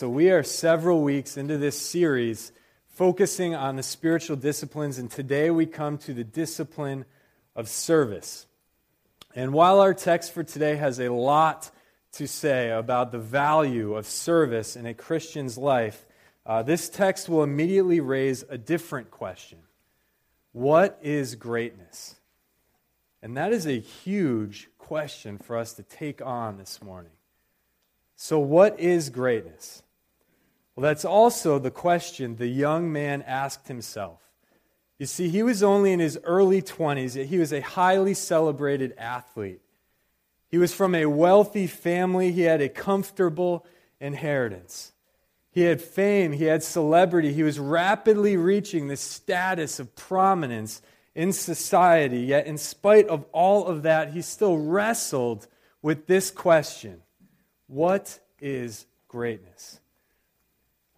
[0.00, 2.52] So, we are several weeks into this series
[2.88, 7.04] focusing on the spiritual disciplines, and today we come to the discipline
[7.54, 8.46] of service.
[9.34, 11.70] And while our text for today has a lot
[12.12, 16.06] to say about the value of service in a Christian's life,
[16.46, 19.58] uh, this text will immediately raise a different question
[20.52, 22.14] What is greatness?
[23.20, 27.12] And that is a huge question for us to take on this morning.
[28.16, 29.82] So, what is greatness?
[30.74, 34.20] Well, that's also the question the young man asked himself.
[34.98, 38.94] You see, he was only in his early 20s, yet he was a highly celebrated
[38.98, 39.60] athlete.
[40.48, 43.64] He was from a wealthy family, he had a comfortable
[44.00, 44.92] inheritance.
[45.52, 50.82] He had fame, he had celebrity, he was rapidly reaching the status of prominence
[51.14, 52.20] in society.
[52.20, 55.46] Yet, in spite of all of that, he still wrestled
[55.82, 57.02] with this question
[57.66, 59.79] what is greatness?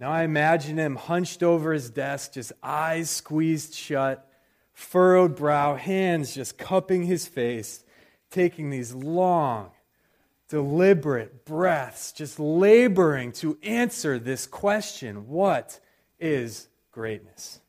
[0.03, 4.29] Now I imagine him hunched over his desk, just eyes squeezed shut,
[4.73, 7.85] furrowed brow, hands just cupping his face,
[8.29, 9.71] taking these long,
[10.49, 15.79] deliberate breaths, just laboring to answer this question What
[16.19, 17.61] is greatness?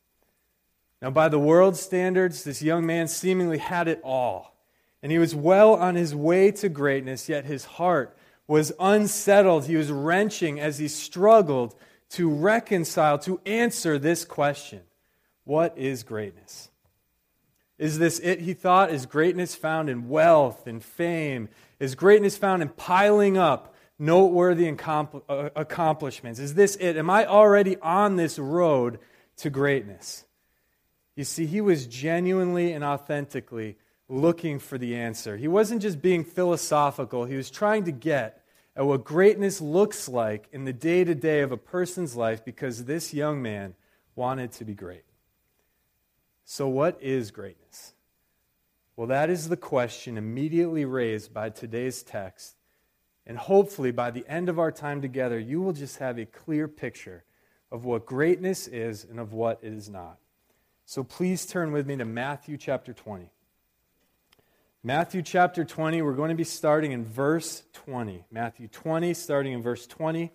[1.03, 4.55] Now, by the world's standards, this young man seemingly had it all.
[5.03, 9.67] And he was well on his way to greatness, yet his heart was unsettled.
[9.67, 11.75] He was wrenching as he struggled
[12.13, 14.81] to reconcile, to answer this question
[15.43, 16.69] What is greatness?
[17.77, 18.91] Is this it, he thought?
[18.91, 21.49] Is greatness found in wealth and fame?
[21.79, 26.39] Is greatness found in piling up noteworthy uh, accomplishments?
[26.39, 26.97] Is this it?
[26.97, 28.99] Am I already on this road
[29.37, 30.23] to greatness?
[31.15, 35.35] You see, he was genuinely and authentically looking for the answer.
[35.37, 38.42] He wasn't just being philosophical, he was trying to get
[38.75, 42.85] at what greatness looks like in the day to day of a person's life because
[42.85, 43.75] this young man
[44.15, 45.03] wanted to be great.
[46.45, 47.93] So, what is greatness?
[48.95, 52.55] Well, that is the question immediately raised by today's text.
[53.25, 56.67] And hopefully, by the end of our time together, you will just have a clear
[56.67, 57.23] picture
[57.71, 60.17] of what greatness is and of what it is not.
[60.85, 63.29] So, please turn with me to Matthew chapter 20.
[64.85, 68.25] Matthew chapter 20, we're going to be starting in verse 20.
[68.29, 70.29] Matthew 20, starting in verse 20.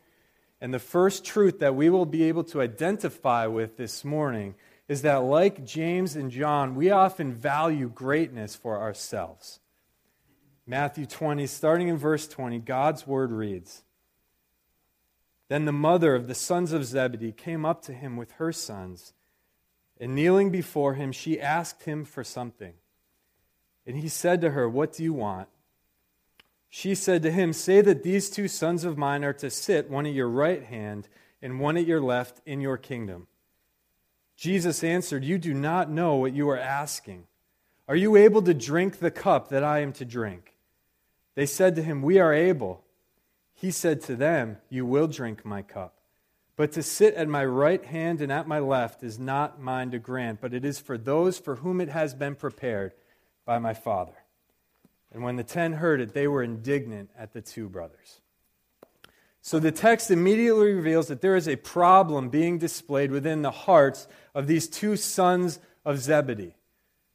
[0.63, 4.55] And the first truth that we will be able to identify with this morning
[4.89, 9.61] is that, like James and John, we often value greatness for ourselves.
[10.67, 13.83] Matthew 20, starting in verse 20, God's word reads
[15.49, 19.13] Then the mother of the sons of Zebedee came up to him with her sons,
[20.01, 22.73] and kneeling before him, she asked him for something.
[23.89, 25.49] And he said to her, What do you want?
[26.69, 30.05] She said to him, Say that these two sons of mine are to sit, one
[30.05, 31.09] at your right hand
[31.41, 33.29] and one at your left, in your kingdom.
[34.37, 37.25] Jesus answered, You do not know what you are asking.
[37.89, 40.55] Are you able to drink the cup that I am to drink?
[41.35, 42.85] They said to him, We are able.
[43.55, 45.95] He said to them, You will drink my cup.
[46.57, 49.99] But to sit at my right hand and at my left is not mine to
[49.99, 52.93] grant, but it is for those for whom it has been prepared
[53.49, 54.13] by my Father.
[55.11, 58.21] And when the ten heard it, they were indignant at the two brothers.
[59.41, 64.07] So the text immediately reveals that there is a problem being displayed within the hearts
[64.35, 66.57] of these two sons of Zebedee.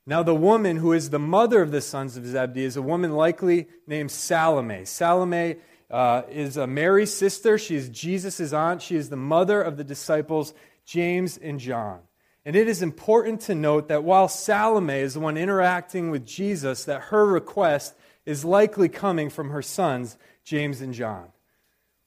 [0.07, 3.11] Now, the woman who is the mother of the sons of Zebedee is a woman
[3.11, 4.85] likely named Salome.
[4.85, 5.57] Salome
[5.91, 7.59] uh, is a Mary's sister.
[7.59, 8.81] She is Jesus' aunt.
[8.81, 11.99] She is the mother of the disciples James and John.
[12.45, 16.83] And it is important to note that while Salome is the one interacting with Jesus,
[16.85, 17.95] that her request
[18.25, 21.29] is likely coming from her sons, James and John.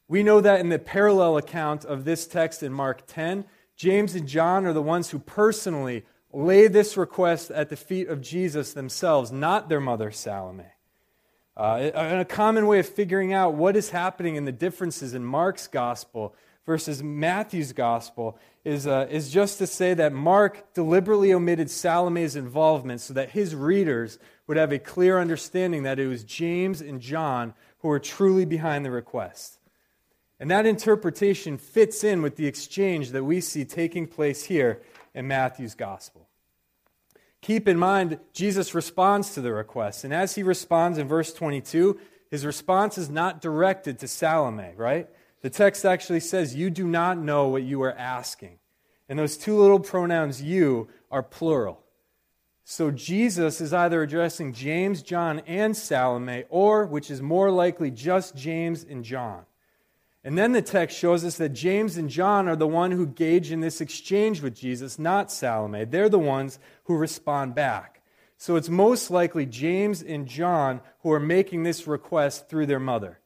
[0.09, 3.45] We know that in the parallel account of this text in Mark 10,
[3.77, 8.21] James and John are the ones who personally lay this request at the feet of
[8.21, 10.65] Jesus themselves, not their mother Salome.
[11.57, 15.67] Uh, a common way of figuring out what is happening in the differences in Mark's
[15.67, 16.35] gospel
[16.67, 23.01] versus Matthew's gospel is, uh, is just to say that Mark deliberately omitted Salome's involvement
[23.01, 27.55] so that his readers would have a clear understanding that it was James and John
[27.79, 29.59] who were truly behind the request.
[30.39, 34.83] And that interpretation fits in with the exchange that we see taking place here
[35.15, 36.29] in Matthew's gospel.
[37.41, 40.05] Keep in mind, Jesus responds to the request.
[40.05, 41.99] And as he responds in verse 22,
[42.29, 45.09] his response is not directed to Salome, right?
[45.43, 48.59] The text actually says, You do not know what you are asking.
[49.09, 51.81] And those two little pronouns, you, are plural.
[52.65, 58.35] So Jesus is either addressing James, John, and Salome, or, which is more likely, just
[58.35, 59.45] James and John.
[60.25, 63.53] And then the text shows us that James and John are the one who engage
[63.53, 65.85] in this exchange with Jesus, not Salome.
[65.85, 68.03] They're the ones who respond back.
[68.37, 73.21] So it's most likely James and John who are making this request through their mother.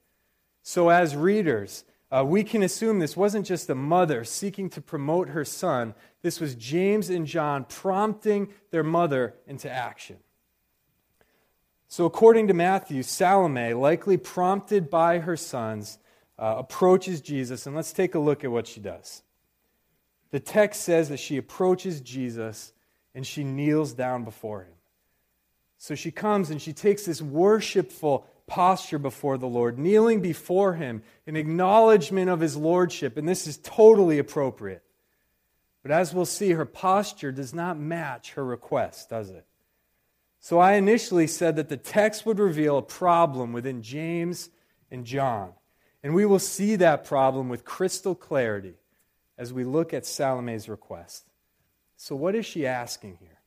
[0.63, 5.29] So as readers, uh, we can assume this wasn't just a mother seeking to promote
[5.29, 5.95] her son.
[6.23, 10.17] This was James and John prompting their mother into action.
[11.87, 15.99] So, according to Matthew, Salome, likely prompted by her sons,
[16.39, 19.23] uh, approaches Jesus, and let's take a look at what she does.
[20.31, 22.73] The text says that she approaches Jesus
[23.15, 24.73] and she kneels down before him.
[25.79, 31.03] So she comes and she takes this worshipful posture before the Lord, kneeling before him
[31.25, 34.83] in acknowledgement of his lordship, and this is totally appropriate.
[35.83, 39.47] But as we'll see, her posture does not match her request, does it?
[40.41, 44.51] So I initially said that the text would reveal a problem within James
[44.91, 45.53] and John.
[46.03, 48.75] And we will see that problem with crystal clarity
[49.39, 51.25] as we look at Salome's request.
[51.97, 53.39] So, what is she asking here?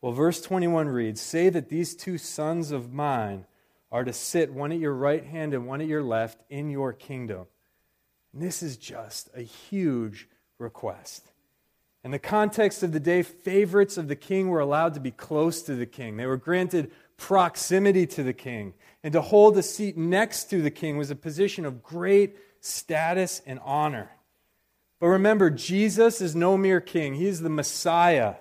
[0.00, 3.46] Well, verse 21 reads Say that these two sons of mine
[3.94, 6.92] are to sit, one at your right hand and one at your left, in your
[6.92, 7.46] kingdom.
[8.32, 11.30] And this is just a huge request.
[12.02, 15.62] In the context of the day, favorites of the king were allowed to be close
[15.62, 16.16] to the king.
[16.16, 18.74] They were granted proximity to the king.
[19.04, 23.42] And to hold a seat next to the king was a position of great status
[23.46, 24.10] and honor.
[24.98, 28.34] But remember, Jesus is no mere king, he is the Messiah.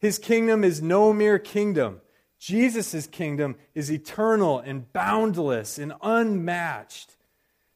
[0.00, 2.00] His kingdom is no mere kingdom.
[2.38, 7.16] Jesus' kingdom is eternal and boundless and unmatched.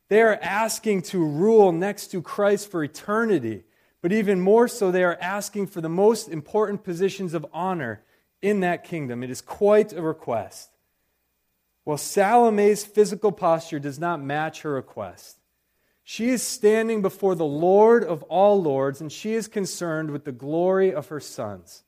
[0.08, 3.64] They are asking to rule next to Christ for eternity,
[4.02, 8.02] but even more so, they are asking for the most important positions of honor
[8.42, 9.22] in that kingdom.
[9.22, 10.70] It is quite a request.
[11.84, 15.38] Well, Salome's physical posture does not match her request.
[16.02, 20.32] She is standing before the Lord of all lords, and she is concerned with the
[20.32, 21.84] glory of her sons.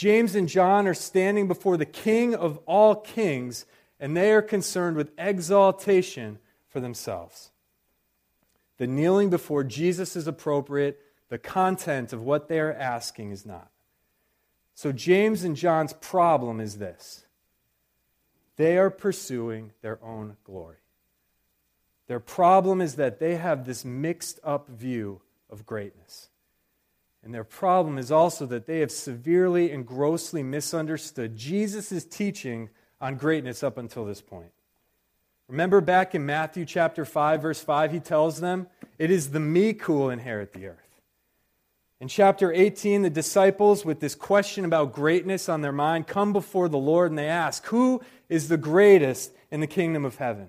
[0.00, 3.66] James and John are standing before the King of all kings,
[3.98, 6.38] and they are concerned with exaltation
[6.70, 7.50] for themselves.
[8.78, 10.98] The kneeling before Jesus is appropriate,
[11.28, 13.70] the content of what they are asking is not.
[14.74, 17.26] So, James and John's problem is this
[18.56, 20.78] they are pursuing their own glory.
[22.06, 25.20] Their problem is that they have this mixed up view
[25.50, 26.29] of greatness.
[27.22, 32.70] And their problem is also that they have severely and grossly misunderstood Jesus' teaching
[33.00, 34.52] on greatness up until this point.
[35.48, 38.68] Remember back in Matthew chapter 5, verse 5, he tells them,
[38.98, 41.00] It is the meek who will inherit the earth.
[42.00, 46.68] In chapter 18, the disciples, with this question about greatness on their mind, come before
[46.68, 50.48] the Lord and they ask, Who is the greatest in the kingdom of heaven?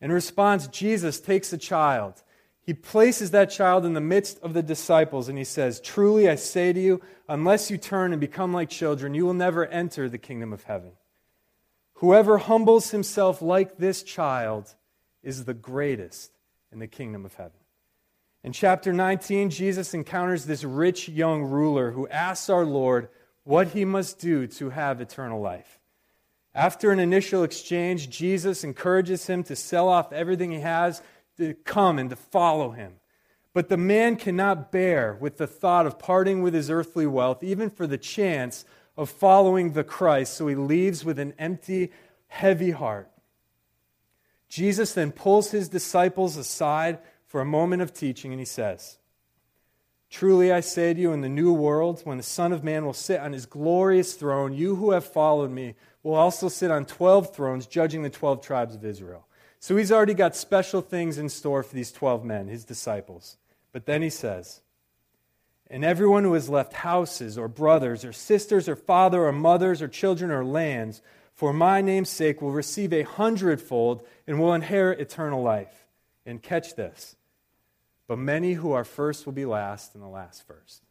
[0.00, 2.22] In response, Jesus takes a child.
[2.68, 6.34] He places that child in the midst of the disciples and he says, Truly I
[6.34, 10.18] say to you, unless you turn and become like children, you will never enter the
[10.18, 10.90] kingdom of heaven.
[11.94, 14.74] Whoever humbles himself like this child
[15.22, 16.30] is the greatest
[16.70, 17.58] in the kingdom of heaven.
[18.44, 23.08] In chapter 19, Jesus encounters this rich young ruler who asks our Lord
[23.44, 25.80] what he must do to have eternal life.
[26.54, 31.00] After an initial exchange, Jesus encourages him to sell off everything he has
[31.38, 32.94] to come and to follow him.
[33.54, 37.70] But the man cannot bear with the thought of parting with his earthly wealth, even
[37.70, 38.64] for the chance
[38.96, 41.92] of following the Christ, so he leaves with an empty,
[42.26, 43.10] heavy heart.
[44.48, 48.98] Jesus then pulls his disciples aside for a moment of teaching, and he says,
[50.10, 52.94] Truly I say to you, in the new world, when the Son of Man will
[52.94, 57.34] sit on his glorious throne, you who have followed me will also sit on 12
[57.34, 59.27] thrones, judging the 12 tribes of Israel.
[59.60, 63.36] So he's already got special things in store for these 12 men, his disciples.
[63.72, 64.60] But then he says,
[65.68, 69.88] And everyone who has left houses, or brothers, or sisters, or father, or mothers, or
[69.88, 71.02] children, or lands,
[71.34, 75.86] for my name's sake, will receive a hundredfold and will inherit eternal life.
[76.24, 77.16] And catch this
[78.08, 80.82] but many who are first will be last, and the last first.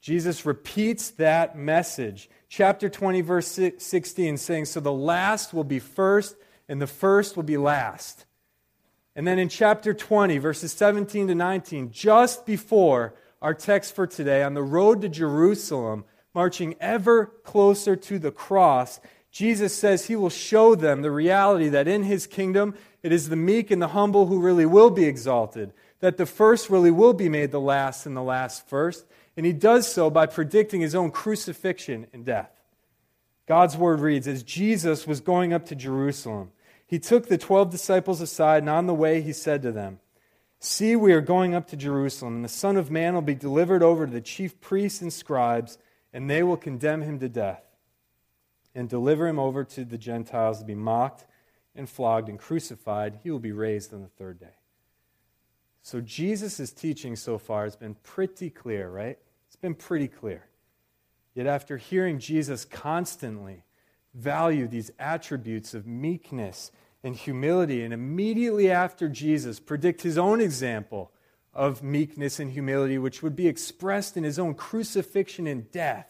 [0.00, 2.28] Jesus repeats that message.
[2.48, 3.46] Chapter 20, verse
[3.78, 6.34] 16, saying, So the last will be first,
[6.68, 8.26] and the first will be last.
[9.16, 14.42] And then in chapter 20, verses 17 to 19, just before our text for today,
[14.42, 16.04] on the road to Jerusalem,
[16.34, 21.88] marching ever closer to the cross, Jesus says he will show them the reality that
[21.88, 25.72] in his kingdom, it is the meek and the humble who really will be exalted
[26.04, 29.06] that the first really will be made the last and the last first.
[29.38, 32.50] And he does so by predicting his own crucifixion and death.
[33.46, 36.52] God's word reads As Jesus was going up to Jerusalem,
[36.86, 40.00] he took the twelve disciples aside, and on the way he said to them,
[40.60, 43.82] See, we are going up to Jerusalem, and the Son of Man will be delivered
[43.82, 45.76] over to the chief priests and scribes,
[46.12, 47.62] and they will condemn him to death
[48.74, 51.26] and deliver him over to the Gentiles to be mocked
[51.76, 53.20] and flogged and crucified.
[53.22, 54.56] He will be raised on the third day.
[55.82, 59.18] So, Jesus' teaching so far has been pretty clear, right?
[59.46, 60.46] It's been pretty clear.
[61.34, 63.64] Yet, after hearing Jesus constantly
[64.14, 66.70] value these attributes of meekness
[67.02, 71.10] and humility, and immediately after Jesus predict his own example
[71.52, 76.08] of meekness and humility, which would be expressed in his own crucifixion and death,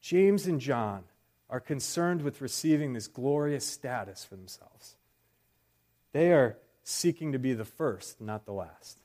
[0.00, 1.04] James and John
[1.50, 4.96] are concerned with receiving this glorious status for themselves.
[6.12, 8.98] They are seeking to be the first, not the last.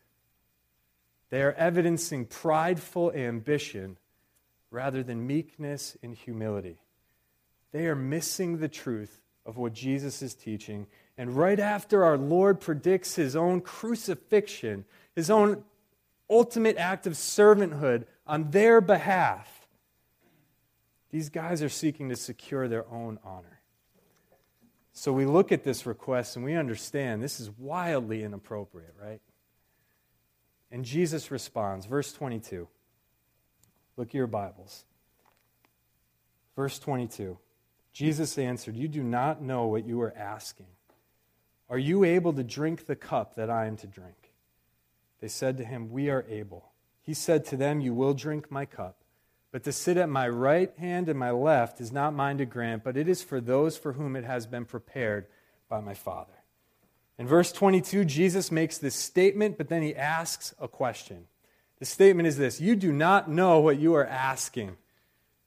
[1.30, 3.98] They are evidencing prideful ambition
[4.74, 6.78] rather than meekness and humility.
[7.72, 10.88] They are missing the truth of what Jesus is teaching.
[11.18, 15.64] And right after our Lord predicts his own crucifixion, his own
[16.30, 19.68] ultimate act of servanthood on their behalf,
[21.12, 23.60] these guys are seeking to secure their own honor.
[24.94, 29.22] So we look at this request and we understand this is wildly inappropriate, right?
[30.72, 32.68] And Jesus responds, verse 22.
[33.98, 34.86] Look at your Bibles.
[36.56, 37.38] Verse 22.
[37.92, 40.68] Jesus answered, You do not know what you are asking.
[41.70, 44.34] Are you able to drink the cup that I am to drink?
[45.22, 46.72] They said to him, We are able.
[47.02, 48.98] He said to them, You will drink my cup.
[49.52, 52.84] But to sit at my right hand and my left is not mine to grant,
[52.84, 55.28] but it is for those for whom it has been prepared
[55.70, 56.34] by my Father.
[57.20, 61.26] In verse 22, Jesus makes this statement, but then he asks a question.
[61.84, 64.78] The statement is this You do not know what you are asking.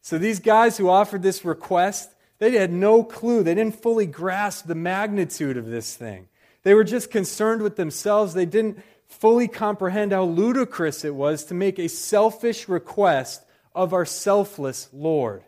[0.02, 3.42] So these guys who offered this request, they had no clue.
[3.42, 6.28] They didn't fully grasp the magnitude of this thing.
[6.62, 8.34] They were just concerned with themselves.
[8.34, 13.42] They didn't fully comprehend how ludicrous it was to make a selfish request
[13.74, 15.42] of our selfless Lord.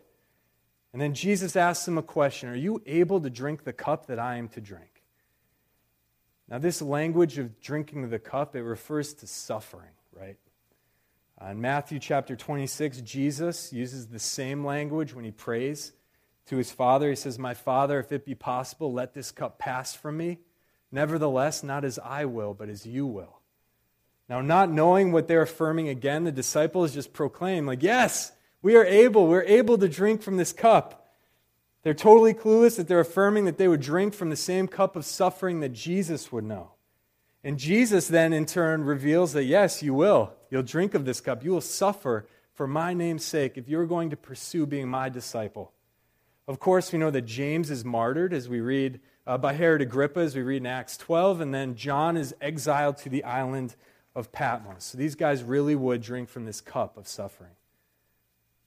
[0.91, 4.17] And then Jesus asks them a question Are you able to drink the cup that
[4.17, 5.03] I am to drink?
[6.49, 10.37] Now, this language of drinking the cup, it refers to suffering, right?
[11.41, 15.93] Uh, in Matthew chapter 26, Jesus uses the same language when he prays
[16.47, 17.09] to his Father.
[17.09, 20.39] He says, My Father, if it be possible, let this cup pass from me.
[20.91, 23.39] Nevertheless, not as I will, but as you will.
[24.27, 28.85] Now, not knowing what they're affirming again, the disciples just proclaim, like, Yes, we are
[28.85, 29.27] able.
[29.27, 31.13] We're able to drink from this cup.
[31.83, 35.05] They're totally clueless that they're affirming that they would drink from the same cup of
[35.05, 36.71] suffering that Jesus would know.
[37.45, 40.33] And Jesus then, in turn, reveals that, yes, you will.
[40.49, 41.43] You'll drink of this cup.
[41.43, 45.71] You will suffer for my name's sake if you're going to pursue being my disciple.
[46.47, 50.21] Of course, we know that James is martyred as we read uh, by Herod Agrippa,
[50.21, 53.75] as we read in Acts 12, and then John is exiled to the island
[54.15, 54.83] of Patmos.
[54.83, 57.51] So these guys really would drink from this cup of suffering.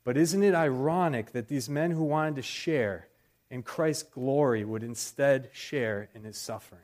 [0.04, 3.08] But isn't it ironic that these men who wanted to share
[3.50, 6.82] in Christ's glory would instead share in his suffering?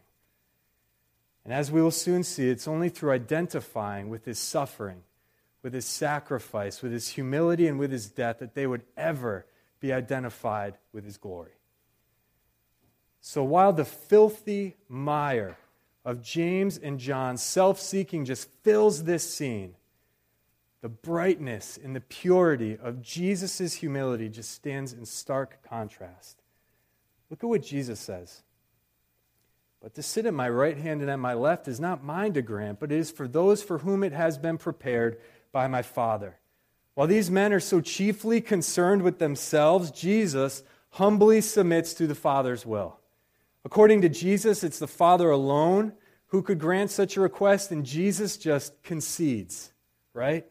[1.48, 5.02] And as we will soon see, it's only through identifying with his suffering,
[5.62, 9.46] with his sacrifice, with his humility, and with his death that they would ever
[9.80, 11.52] be identified with his glory.
[13.22, 15.56] So while the filthy mire
[16.04, 19.74] of James and John's self seeking just fills this scene,
[20.82, 26.42] the brightness and the purity of Jesus' humility just stands in stark contrast.
[27.30, 28.42] Look at what Jesus says.
[29.80, 32.42] But to sit at my right hand and at my left is not mine to
[32.42, 35.18] grant, but it is for those for whom it has been prepared
[35.52, 36.38] by my Father.
[36.94, 42.66] While these men are so chiefly concerned with themselves, Jesus humbly submits to the Father's
[42.66, 42.98] will.
[43.64, 45.92] According to Jesus, it's the Father alone
[46.26, 49.72] who could grant such a request, and Jesus just concedes,
[50.12, 50.44] right?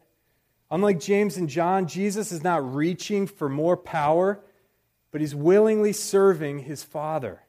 [0.70, 4.40] Unlike James and John, Jesus is not reaching for more power,
[5.10, 7.42] but he's willingly serving his Father.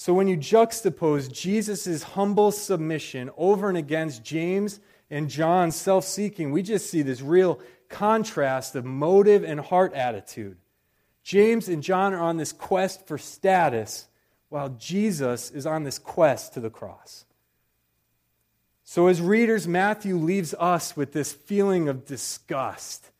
[0.00, 4.80] So when you juxtapose Jesus' humble submission over and against James
[5.10, 10.56] and John's self seeking, we just see this real contrast of motive and heart attitude.
[11.22, 14.08] James and John are on this quest for status,
[14.48, 17.26] while Jesus is on this quest to the cross.
[18.84, 23.10] So, as readers, Matthew leaves us with this feeling of disgust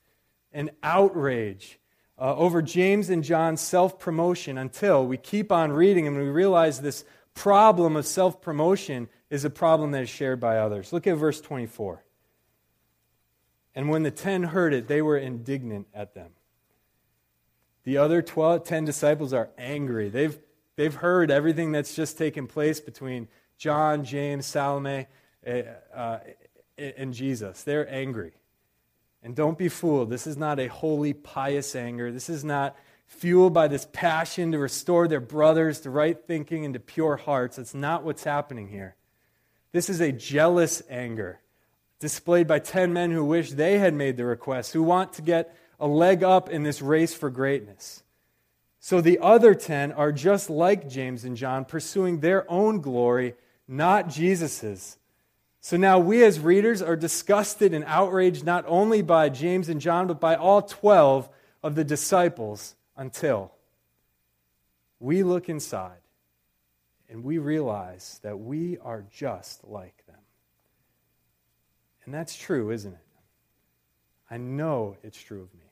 [0.51, 1.79] and outrage
[2.21, 6.81] uh, over James and John's self promotion until we keep on reading and we realize
[6.81, 10.93] this problem of self promotion is a problem that is shared by others.
[10.93, 12.05] Look at verse 24.
[13.75, 16.33] And when the ten heard it, they were indignant at them.
[17.85, 20.11] The other 12, 10 disciples are angry.
[20.11, 20.39] They've
[20.81, 25.09] They've heard everything that's just taken place between John, James, Salome,
[25.45, 25.63] eh,
[25.95, 26.21] uh,
[26.79, 27.65] and Jesus.
[27.65, 28.33] They're angry.
[29.23, 30.11] And don't be fooled.
[30.11, 32.11] This is not a holy, pious anger.
[32.11, 36.75] This is not fueled by this passion to restore their brothers to right thinking and
[36.75, 37.57] to pure hearts.
[37.57, 38.97] That's not what's happening here.
[39.73, 41.41] This is a jealous anger
[41.99, 45.55] displayed by 10 men who wish they had made the request, who want to get
[45.79, 48.03] a leg up in this race for greatness.
[48.81, 53.35] So the other 10 are just like James and John, pursuing their own glory,
[53.69, 54.97] not Jesus's.
[55.61, 60.07] So now we as readers are disgusted and outraged not only by James and John,
[60.07, 61.29] but by all 12
[61.63, 63.53] of the disciples until
[64.99, 66.01] we look inside
[67.11, 70.17] and we realize that we are just like them.
[72.05, 72.99] And that's true, isn't it?
[74.31, 75.67] I know it's true of me.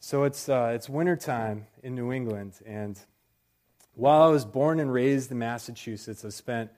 [0.00, 2.98] So it's, uh, it's wintertime in New England, and
[3.94, 6.70] while I was born and raised in Massachusetts, I spent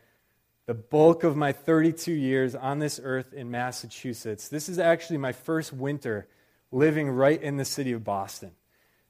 [0.68, 4.48] the bulk of my 32 years on this earth in Massachusetts.
[4.48, 6.28] This is actually my first winter
[6.70, 8.50] living right in the city of Boston.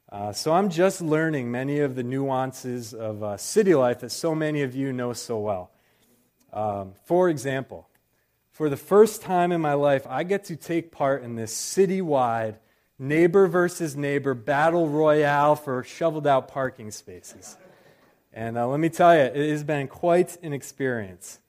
[0.09, 4.33] Uh, so I'm just learning many of the nuances of uh, city life that so
[4.33, 5.71] many of you know so well.
[6.53, 7.89] Um, for example,
[8.51, 12.55] for the first time in my life, I get to take part in this citywide
[12.97, 17.57] neighbor versus neighbor battle royale for shoveled out parking spaces.
[18.31, 21.39] And uh, let me tell you, it has been quite an experience.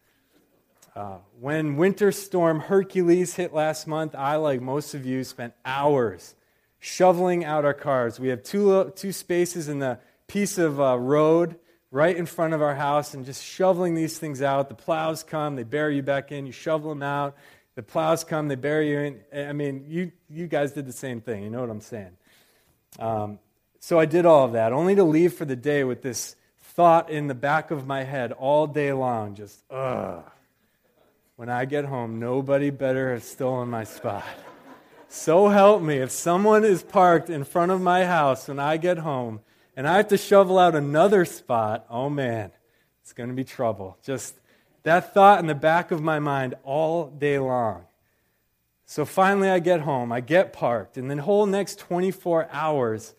[0.95, 6.35] Uh, when Winter Storm Hercules hit last month, I, like most of you, spent hours
[6.81, 8.19] shoveling out our cars.
[8.19, 11.57] We have two, two spaces in the piece of uh, road
[11.93, 14.69] right in front of our house and just shoveling these things out.
[14.69, 17.37] The plows come, they bury you back in, you shovel them out.
[17.77, 19.49] The plows come, they bury you in.
[19.49, 21.45] I mean, you, you guys did the same thing.
[21.45, 22.17] You know what I'm saying?
[22.99, 23.39] Um,
[23.79, 27.11] so I did all of that, only to leave for the day with this thought
[27.11, 30.25] in the back of my head all day long just, ugh
[31.41, 34.27] when I get home, nobody better have stolen my spot.
[35.09, 38.99] So help me, if someone is parked in front of my house when I get
[38.99, 39.41] home
[39.75, 42.53] and I have to shovel out another spot, oh man,
[43.01, 43.97] it's going to be trouble.
[44.05, 44.35] Just
[44.83, 47.87] that thought in the back of my mind all day long.
[48.85, 53.15] So finally, I get home, I get parked, and the whole next 24 hours,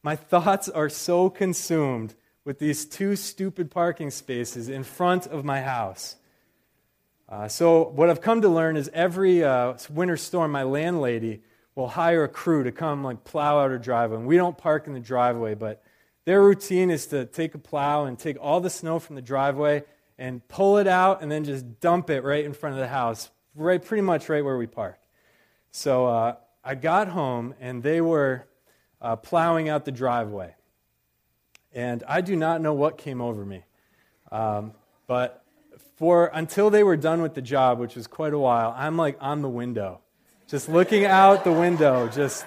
[0.00, 5.60] my thoughts are so consumed with these two stupid parking spaces in front of my
[5.60, 6.14] house
[7.34, 11.42] uh, so, what I've come to learn is every uh, winter storm, my landlady
[11.74, 14.18] will hire a crew to come like plow out her driveway.
[14.18, 15.82] And we don't park in the driveway, but
[16.26, 19.82] their routine is to take a plow and take all the snow from the driveway
[20.16, 23.32] and pull it out and then just dump it right in front of the house,
[23.56, 25.00] right pretty much right where we park.
[25.72, 28.46] So uh, I got home and they were
[29.02, 30.54] uh, plowing out the driveway.
[31.72, 33.64] And I do not know what came over me.
[34.30, 34.74] Um,
[35.08, 35.43] but
[35.96, 39.16] for until they were done with the job, which was quite a while, I'm like
[39.20, 40.00] on the window,
[40.48, 42.44] just looking out the window, just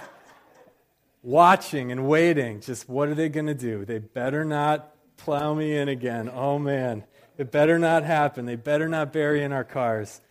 [1.23, 2.61] watching and waiting.
[2.61, 3.85] Just what are they going to do?
[3.85, 6.29] They better not plow me in again.
[6.33, 7.03] Oh man,
[7.37, 8.45] it better not happen.
[8.45, 10.21] They better not bury in our cars.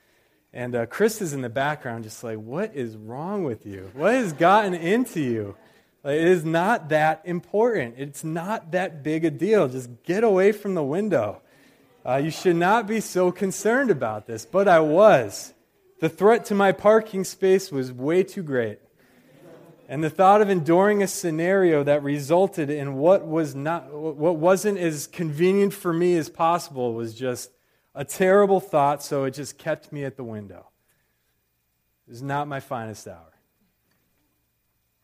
[0.52, 3.90] And uh, Chris is in the background, just like, what is wrong with you?
[3.92, 5.54] What has gotten into you?
[6.02, 7.96] Like, it is not that important.
[7.98, 9.68] It's not that big a deal.
[9.68, 11.42] Just get away from the window.
[12.06, 15.52] Uh, you should not be so concerned about this, but I was.
[15.98, 18.78] The threat to my parking space was way too great.
[19.88, 24.78] And the thought of enduring a scenario that resulted in what, was not, what wasn't
[24.78, 27.50] as convenient for me as possible was just
[27.94, 30.66] a terrible thought, so it just kept me at the window.
[32.06, 33.32] It was not my finest hour.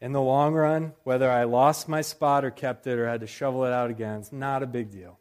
[0.00, 3.26] In the long run, whether I lost my spot or kept it or had to
[3.26, 5.18] shovel it out again, it's not a big deal.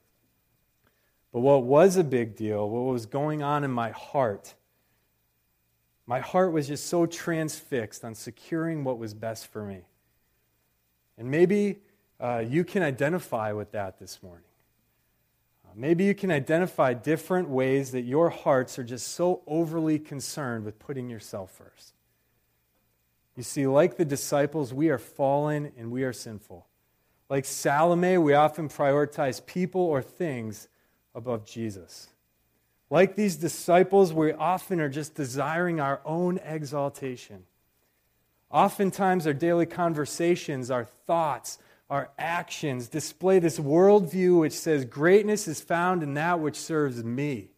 [1.31, 4.53] But what was a big deal, what was going on in my heart,
[6.05, 9.81] my heart was just so transfixed on securing what was best for me.
[11.17, 11.77] And maybe
[12.19, 14.43] uh, you can identify with that this morning.
[15.63, 20.65] Uh, maybe you can identify different ways that your hearts are just so overly concerned
[20.65, 21.93] with putting yourself first.
[23.37, 26.67] You see, like the disciples, we are fallen and we are sinful.
[27.29, 30.67] Like Salome, we often prioritize people or things
[31.13, 32.07] above Jesus.
[32.89, 37.43] Like these disciples, we often are just desiring our own exaltation.
[38.49, 41.57] Oftentimes, our daily conversations, our thoughts,
[41.89, 47.51] our actions display this worldview which says greatness is found in that which serves me.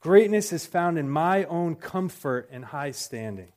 [0.00, 3.52] Greatness is found in my own comfort and high standing.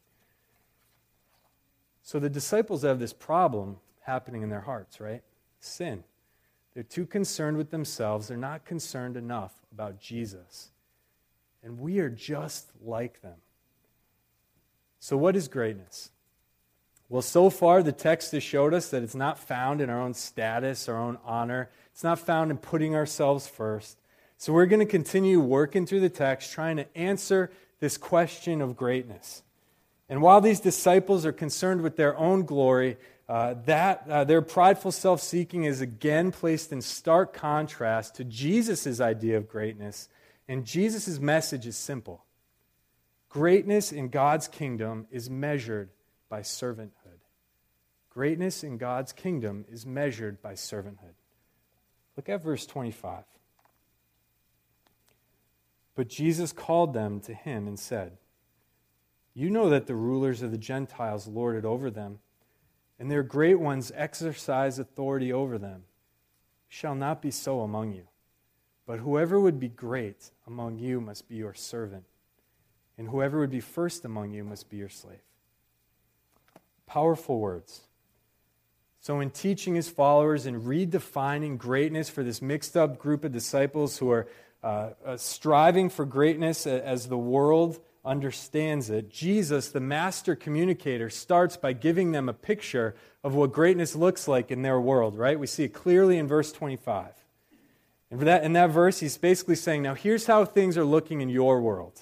[2.02, 5.24] So the disciples have this problem happening in their hearts, right?
[5.62, 6.04] Sin.
[6.74, 8.28] They're too concerned with themselves.
[8.28, 10.72] They're not concerned enough about Jesus.
[11.64, 13.38] And we are just like them.
[15.00, 16.12] So, what is greatness?
[17.10, 20.14] Well, so far, the text has showed us that it's not found in our own
[20.14, 21.70] status, our own honor.
[21.92, 23.98] It's not found in putting ourselves first.
[24.38, 28.76] So, we're going to continue working through the text, trying to answer this question of
[28.76, 29.44] greatness.
[30.10, 32.98] And while these disciples are concerned with their own glory,
[33.30, 39.38] uh, that uh, their prideful self-seeking is again placed in stark contrast to Jesus' idea
[39.38, 40.10] of greatness.
[40.48, 42.26] And Jesus' message is simple.
[43.30, 45.90] Greatness in God's kingdom is measured
[46.30, 46.92] by servanthood.
[48.10, 51.16] Greatness in God's kingdom is measured by servanthood.
[52.16, 53.24] Look at verse 25.
[55.96, 58.18] But Jesus called them to him and said,
[59.34, 62.20] You know that the rulers of the Gentiles lord it over them,
[62.99, 65.84] and their great ones exercise authority over them.
[66.67, 68.08] shall not be so among you.
[68.88, 72.06] But whoever would be great among you must be your servant,
[72.97, 75.21] and whoever would be first among you must be your slave.
[76.86, 77.82] Powerful words.
[78.99, 83.97] So, in teaching his followers and redefining greatness for this mixed up group of disciples
[83.97, 84.27] who are
[84.63, 91.56] uh, uh, striving for greatness as the world understands it, Jesus, the master communicator, starts
[91.56, 95.39] by giving them a picture of what greatness looks like in their world, right?
[95.39, 97.12] We see it clearly in verse 25.
[98.12, 101.22] And for that, in that verse, he's basically saying, now here's how things are looking
[101.22, 102.02] in your world.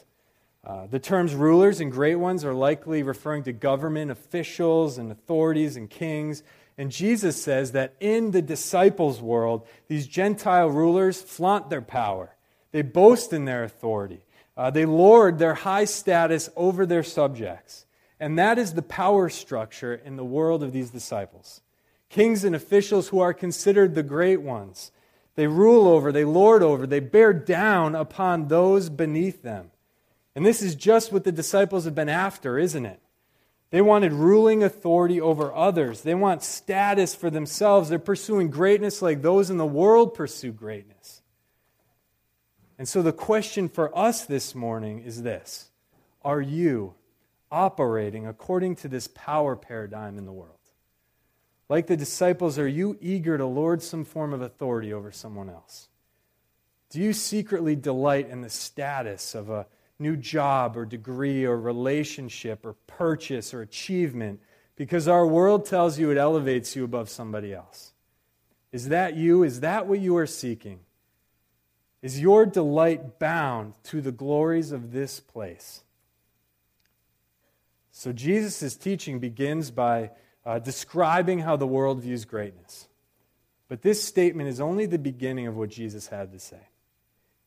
[0.63, 5.75] Uh, the terms rulers and great ones are likely referring to government officials and authorities
[5.75, 6.43] and kings.
[6.77, 12.35] And Jesus says that in the disciples' world, these Gentile rulers flaunt their power,
[12.71, 14.21] they boast in their authority.
[14.57, 17.85] Uh, they lord their high status over their subjects.
[18.19, 21.61] And that is the power structure in the world of these disciples.
[22.09, 24.91] Kings and officials who are considered the great ones.
[25.35, 29.71] They rule over, they lord over, they bear down upon those beneath them.
[30.35, 33.01] And this is just what the disciples have been after, isn't it?
[33.71, 36.01] They wanted ruling authority over others.
[36.01, 37.87] They want status for themselves.
[37.89, 41.00] They're pursuing greatness like those in the world pursue greatness.
[42.81, 45.69] And so the question for us this morning is this
[46.23, 46.95] Are you
[47.51, 50.57] operating according to this power paradigm in the world?
[51.69, 55.89] Like the disciples, are you eager to lord some form of authority over someone else?
[56.89, 59.67] Do you secretly delight in the status of a
[59.99, 64.41] new job or degree or relationship or purchase or achievement
[64.75, 67.93] because our world tells you it elevates you above somebody else?
[68.71, 69.43] Is that you?
[69.43, 70.79] Is that what you are seeking?
[72.01, 75.83] Is your delight bound to the glories of this place?
[77.91, 80.11] So, Jesus' teaching begins by
[80.45, 82.87] uh, describing how the world views greatness.
[83.67, 86.69] But this statement is only the beginning of what Jesus had to say.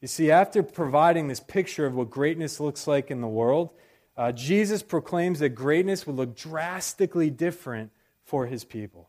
[0.01, 3.73] You see, after providing this picture of what greatness looks like in the world,
[4.17, 7.91] uh, Jesus proclaims that greatness will look drastically different
[8.23, 9.09] for his people.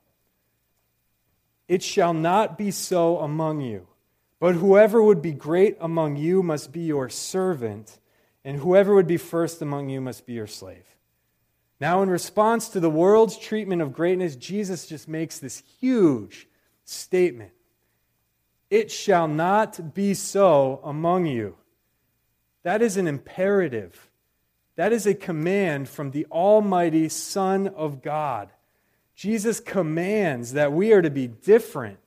[1.67, 3.87] It shall not be so among you.
[4.39, 7.99] But whoever would be great among you must be your servant,
[8.43, 10.85] and whoever would be first among you must be your slave.
[11.79, 16.47] Now, in response to the world's treatment of greatness, Jesus just makes this huge
[16.83, 17.51] statement
[18.69, 21.55] It shall not be so among you.
[22.63, 24.09] That is an imperative.
[24.75, 28.49] That is a command from the Almighty Son of God.
[29.15, 31.99] Jesus commands that we are to be different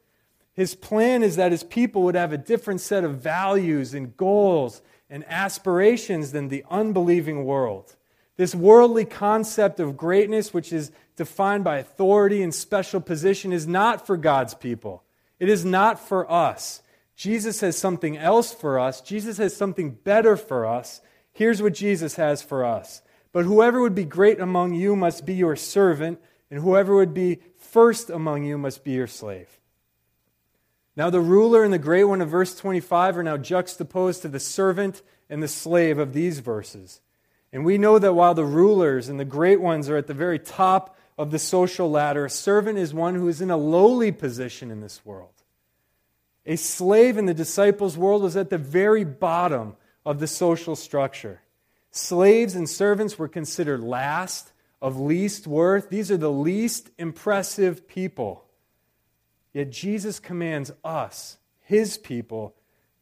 [0.59, 4.83] his plan is that his people would have a different set of values and goals
[5.09, 7.95] and aspirations than the unbelieving world.
[8.37, 14.05] This worldly concept of greatness, which is defined by authority and special position, is not
[14.05, 15.05] for God's people.
[15.39, 16.83] It is not for us.
[17.15, 19.01] Jesus has something else for us.
[19.01, 21.01] Jesus has something better for us.
[21.31, 23.01] Here's what Jesus has for us.
[23.31, 27.43] But whoever would be great among you must be your servant, and whoever would be
[27.57, 29.58] first among you must be your slave.
[30.99, 34.41] Now, the ruler and the great one of verse 25 are now juxtaposed to the
[34.41, 37.01] servant and the slave of these verses.
[37.53, 40.41] And we know that while the rulers and the great ones are at the very
[40.41, 44.73] top of the social ladder, a servant is one who is in a lowly position
[44.73, 45.45] in this world.
[46.45, 51.43] A slave in the disciples' world was at the very bottom of the social structure.
[51.93, 54.51] Slaves and servants were considered last,
[54.83, 55.91] of least worth.
[55.91, 58.48] These are the least impressive people.
[59.53, 62.55] Yet Jesus commands us, his people,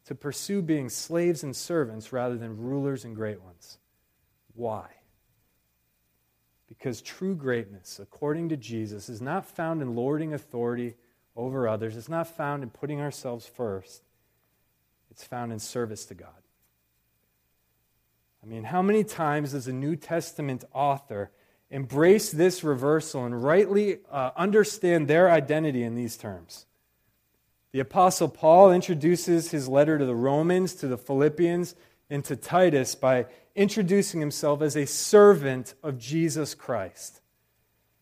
[0.05, 3.77] to pursue being slaves and servants rather than rulers and great ones.
[4.53, 4.87] Why?
[6.67, 10.95] Because true greatness, according to Jesus, is not found in lording authority
[11.37, 14.01] over others it's not found in putting ourselves first,
[15.11, 16.29] it's found in service to God.
[18.43, 21.31] I mean, how many times does a New Testament author
[21.69, 26.65] embrace this reversal and rightly uh, understand their identity in these terms?
[27.71, 31.75] The Apostle Paul introduces his letter to the Romans, to the Philippians,
[32.09, 33.25] and to Titus by
[33.55, 37.21] introducing himself as a servant of Jesus Christ.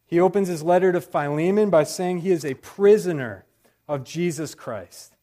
[0.06, 3.46] He opens his letter to Philemon by saying he is a prisoner
[3.88, 5.16] of Jesus Christ.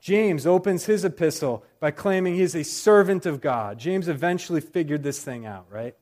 [0.00, 3.78] James opens his epistle by claiming he is a servant of God.
[3.78, 5.96] James eventually figured this thing out, right?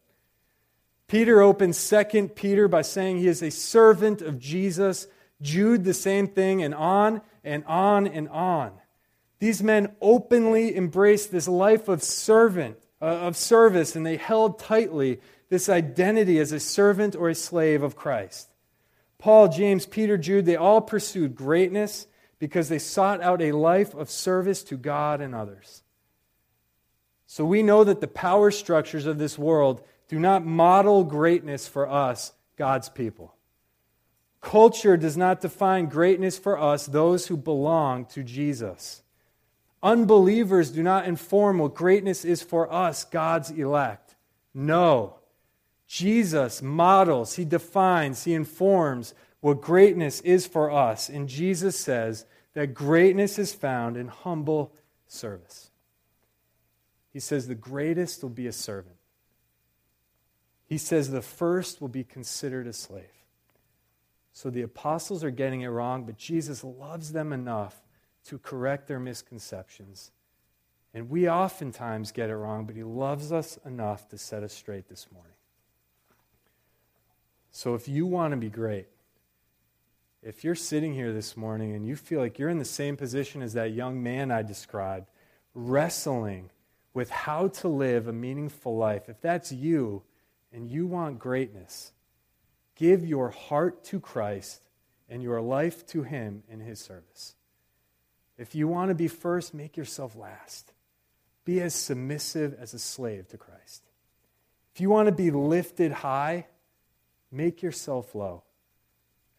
[1.07, 5.07] Peter opens 2 Peter by saying he is a servant of Jesus.
[5.43, 8.73] Jude, the same thing, and on and on and on.
[9.39, 15.21] These men openly embraced this life of servant, uh, of service, and they held tightly
[15.51, 18.49] this identity as a servant or a slave of Christ.
[19.19, 22.07] Paul, James, Peter, Jude, they all pursued greatness
[22.39, 25.83] because they sought out a life of service to God and others.
[27.27, 31.89] So we know that the power structures of this world do not model greatness for
[31.89, 33.35] us, God's people.
[34.41, 39.03] Culture does not define greatness for us, those who belong to Jesus.
[39.83, 44.17] Unbelievers do not inform what greatness is for us, God's elect.
[44.53, 45.17] No.
[45.87, 51.09] Jesus models, he defines, he informs what greatness is for us.
[51.09, 54.73] And Jesus says that greatness is found in humble
[55.07, 55.71] service.
[57.13, 58.97] He says the greatest will be a servant.
[60.75, 63.05] He says the first will be considered a slave.
[64.33, 67.81] So the apostles are getting it wrong, but Jesus loves them enough
[68.25, 70.11] to correct their misconceptions.
[70.93, 74.89] And we oftentimes get it wrong, but he loves us enough to set us straight
[74.89, 75.37] this morning.
[77.53, 78.89] So if you want to be great,
[80.25, 83.43] if you're sitting here this morning and you feel like you're in the same position
[83.43, 85.07] as that young man I described,
[85.55, 86.51] wrestling
[86.93, 90.03] with how to live a meaningful life, if that's you
[90.55, 91.93] and you want greatness,
[92.77, 94.63] give your heart to Christ
[95.09, 97.35] and your life to Him in His service.
[98.39, 100.73] If you want to be first, make yourself last.
[101.45, 103.83] Be as submissive as a slave to Christ.
[104.75, 106.47] If you want to be lifted high,
[107.35, 108.45] Make yourself low,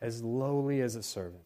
[0.02, 1.46] as lowly as a servant.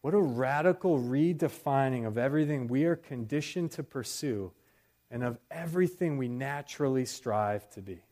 [0.00, 4.52] What a radical redefining of everything we are conditioned to pursue
[5.14, 8.02] and of everything we naturally strive to be.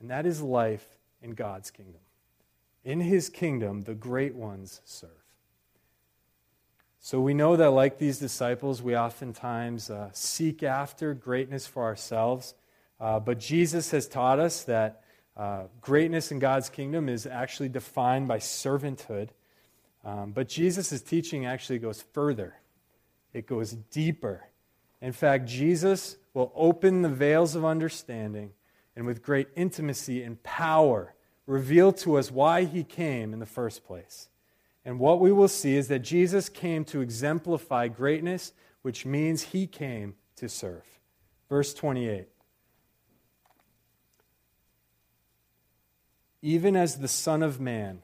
[0.00, 2.00] And that is life in God's kingdom.
[2.82, 5.10] In his kingdom, the great ones serve.
[6.98, 12.54] So we know that, like these disciples, we oftentimes uh, seek after greatness for ourselves.
[12.98, 15.02] Uh, but Jesus has taught us that
[15.36, 19.28] uh, greatness in God's kingdom is actually defined by servanthood.
[20.06, 22.54] Um, but Jesus' teaching actually goes further,
[23.34, 24.44] it goes deeper.
[25.00, 28.52] In fact, Jesus will open the veils of understanding
[28.96, 31.14] and with great intimacy and power
[31.46, 34.28] reveal to us why he came in the first place.
[34.84, 39.66] And what we will see is that Jesus came to exemplify greatness, which means he
[39.66, 40.84] came to serve.
[41.48, 42.28] Verse 28.
[46.42, 48.02] even as the Son of Man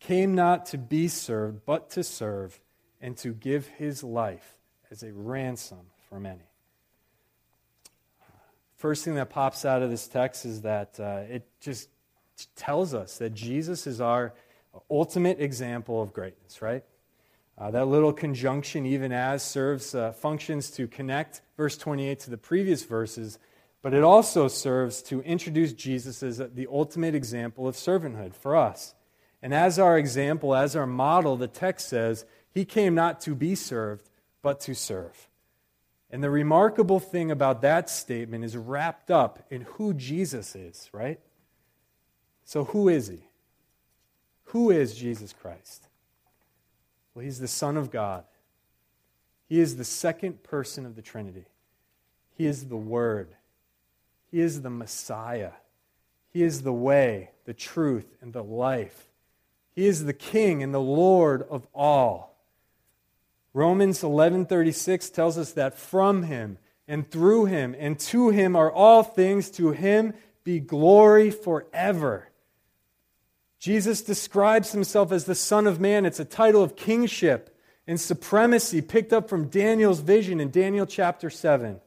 [0.00, 2.60] came not to be served, but to serve,
[3.00, 4.58] and to give his life
[4.90, 6.42] as a ransom for many.
[8.76, 11.88] First thing that pops out of this text is that uh, it just
[12.54, 14.34] tells us that Jesus is our
[14.90, 16.84] ultimate example of greatness, right?
[17.56, 22.38] Uh, that little conjunction, even as, serves uh, functions to connect verse 28 to the
[22.38, 23.38] previous verses
[23.82, 28.94] but it also serves to introduce Jesus as the ultimate example of servanthood for us.
[29.40, 33.54] And as our example, as our model, the text says, He came not to be
[33.54, 34.10] served,
[34.42, 35.27] but to serve.
[36.10, 41.20] And the remarkable thing about that statement is wrapped up in who Jesus is, right?
[42.44, 43.28] So, who is He?
[44.44, 45.88] Who is Jesus Christ?
[47.14, 48.24] Well, He's the Son of God.
[49.48, 51.46] He is the second person of the Trinity.
[52.34, 53.34] He is the Word.
[54.30, 55.52] He is the Messiah.
[56.30, 59.08] He is the way, the truth, and the life.
[59.74, 62.27] He is the King and the Lord of all.
[63.58, 69.02] Romans 11:36 tells us that from him and through him and to him are all
[69.02, 72.28] things to him be glory forever.
[73.58, 76.06] Jesus describes himself as the son of man.
[76.06, 77.52] It's a title of kingship
[77.84, 81.80] and supremacy picked up from Daniel's vision in Daniel chapter 7.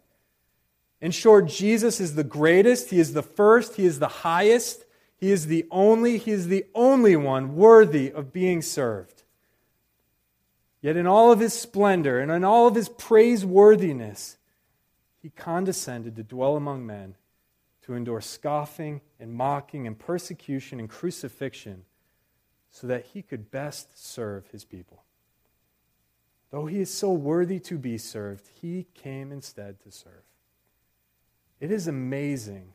[1.00, 4.84] In short, Jesus is the greatest, He is the first, He is the highest,
[5.16, 9.22] He is the only, he is the only one worthy of being served.
[10.82, 14.38] Yet in all of his splendor and in all of his praiseworthiness,
[15.22, 17.16] he condescended to dwell among men,
[17.84, 21.86] to endure scoffing and mocking and persecution and crucifixion,
[22.72, 25.04] so that he could best serve his people.
[26.50, 30.24] Though he is so worthy to be served, he came instead to serve.
[31.60, 32.74] It is amazing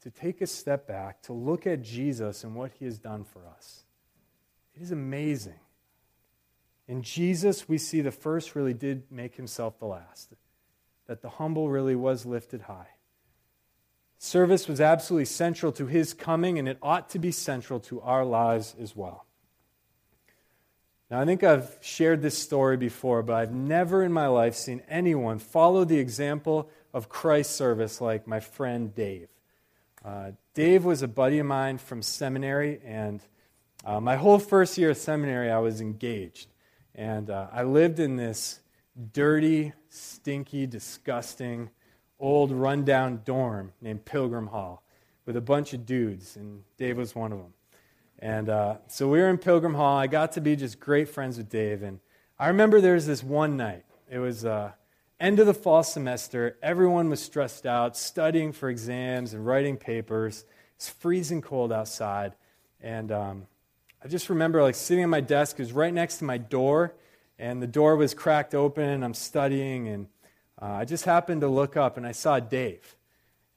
[0.00, 3.46] to take a step back, to look at Jesus and what he has done for
[3.46, 3.84] us.
[4.74, 5.60] It is amazing.
[6.92, 10.34] In Jesus, we see the first really did make himself the last,
[11.06, 12.88] that the humble really was lifted high.
[14.18, 18.26] Service was absolutely central to his coming, and it ought to be central to our
[18.26, 19.24] lives as well.
[21.10, 24.82] Now, I think I've shared this story before, but I've never in my life seen
[24.86, 29.28] anyone follow the example of Christ's service like my friend Dave.
[30.04, 33.22] Uh, Dave was a buddy of mine from seminary, and
[33.82, 36.51] uh, my whole first year of seminary, I was engaged.
[36.94, 38.60] And uh, I lived in this
[39.12, 41.70] dirty, stinky, disgusting,
[42.20, 44.82] old, rundown dorm named Pilgrim Hall
[45.26, 47.54] with a bunch of dudes, and Dave was one of them.
[48.18, 49.96] And uh, so we were in Pilgrim Hall.
[49.98, 51.82] I got to be just great friends with Dave.
[51.82, 51.98] And
[52.38, 53.84] I remember there was this one night.
[54.08, 54.72] It was uh,
[55.18, 56.56] end of the fall semester.
[56.62, 60.44] Everyone was stressed out, studying for exams and writing papers.
[60.76, 62.34] It's freezing cold outside.
[62.80, 63.46] And um,
[64.04, 65.58] I just remember like sitting at my desk.
[65.58, 66.94] It was right next to my door.
[67.38, 68.88] And the door was cracked open.
[68.88, 69.88] And I'm studying.
[69.88, 70.06] And
[70.60, 72.96] uh, I just happened to look up and I saw Dave.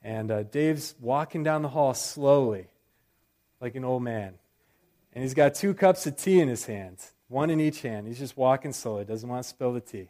[0.04, 2.68] And uh, Dave's walking down the hall slowly,
[3.60, 4.36] like an old man.
[5.14, 8.06] And he's got two cups of tea in his hands, one in each hand.
[8.06, 10.10] He's just walking slowly, doesn't want to spill the tea.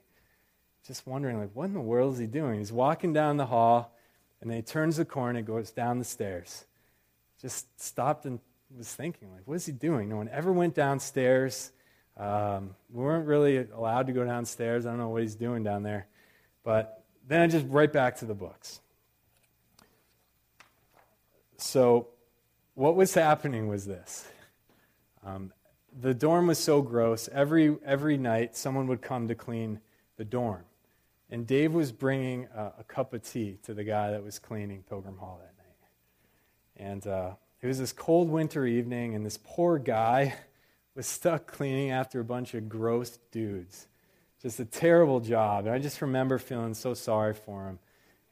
[0.85, 2.59] Just wondering, like, what in the world is he doing?
[2.59, 3.95] He's walking down the hall,
[4.41, 6.65] and then he turns the corner and goes down the stairs.
[7.39, 8.39] Just stopped and
[8.77, 10.09] was thinking, like, what is he doing?
[10.09, 11.71] No one ever went downstairs.
[12.17, 14.85] Um, we weren't really allowed to go downstairs.
[14.85, 16.07] I don't know what he's doing down there.
[16.63, 18.79] But then I just right back to the books.
[21.57, 22.09] So,
[22.73, 24.27] what was happening was this
[25.25, 25.51] um,
[25.97, 27.29] the dorm was so gross.
[27.31, 29.79] Every, every night, someone would come to clean
[30.17, 30.63] the dorm.
[31.29, 34.83] And Dave was bringing a, a cup of tea to the guy that was cleaning
[34.87, 36.89] Pilgrim Hall that night.
[36.91, 37.31] And uh,
[37.65, 40.35] it was this cold winter evening, and this poor guy
[40.95, 43.87] was stuck cleaning after a bunch of gross dudes.
[44.39, 45.65] Just a terrible job.
[45.65, 47.79] And I just remember feeling so sorry for him.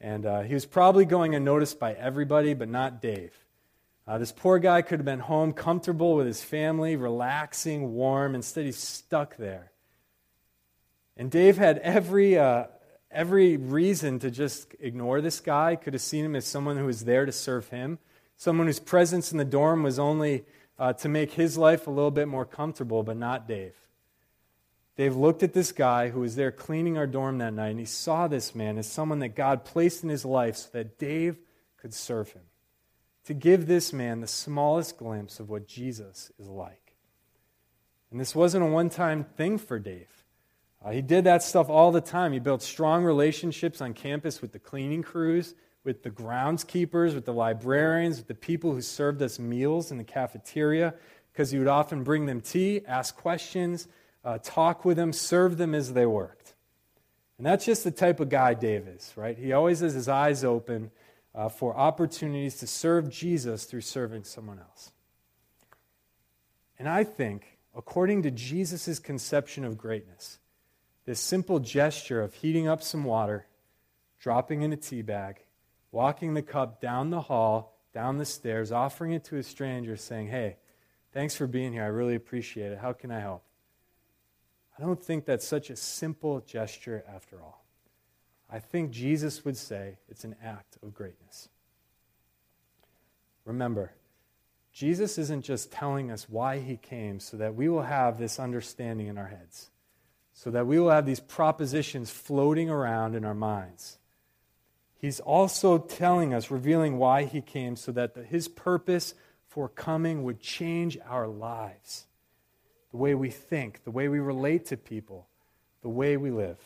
[0.00, 3.34] And uh, he was probably going unnoticed by everybody, but not Dave.
[4.06, 8.36] Uh, this poor guy could have been home comfortable with his family, relaxing, warm.
[8.36, 9.72] Instead, he's stuck there.
[11.16, 12.66] And Dave had every, uh,
[13.10, 15.74] every reason to just ignore this guy.
[15.74, 17.98] Could have seen him as someone who was there to serve him,
[18.44, 20.44] someone whose presence in the dorm was only
[20.78, 23.74] uh, to make his life a little bit more comfortable, but not Dave.
[24.98, 27.86] Dave looked at this guy who was there cleaning our dorm that night, and he
[27.86, 31.38] saw this man as someone that God placed in his life so that Dave
[31.78, 32.42] could serve him
[33.24, 36.96] to give this man the smallest glimpse of what Jesus is like.
[38.10, 40.22] And this wasn't a one time thing for Dave.
[40.84, 42.34] Uh, he did that stuff all the time.
[42.34, 47.32] He built strong relationships on campus with the cleaning crews, with the groundskeepers, with the
[47.32, 50.94] librarians, with the people who served us meals in the cafeteria,
[51.32, 53.86] because he would often bring them tea, ask questions,
[54.24, 56.54] uh, talk with them, serve them as they worked.
[57.36, 59.36] And that's just the type of guy Dave is, right?
[59.36, 60.90] He always has his eyes open
[61.34, 64.92] uh, for opportunities to serve Jesus through serving someone else.
[66.78, 70.38] And I think, according to Jesus' conception of greatness,
[71.04, 73.46] this simple gesture of heating up some water,
[74.18, 75.43] dropping in a tea bag,
[75.94, 80.26] walking the cup down the hall, down the stairs, offering it to a stranger, saying,
[80.26, 80.56] Hey,
[81.12, 81.84] thanks for being here.
[81.84, 82.78] I really appreciate it.
[82.78, 83.44] How can I help?
[84.76, 87.64] I don't think that's such a simple gesture after all.
[88.50, 91.48] I think Jesus would say it's an act of greatness.
[93.44, 93.92] Remember,
[94.72, 99.06] Jesus isn't just telling us why he came so that we will have this understanding
[99.06, 99.70] in our heads,
[100.32, 103.98] so that we will have these propositions floating around in our minds.
[105.04, 109.12] He's also telling us, revealing why he came, so that the, his purpose
[109.46, 112.06] for coming would change our lives
[112.90, 115.28] the way we think, the way we relate to people,
[115.82, 116.56] the way we live.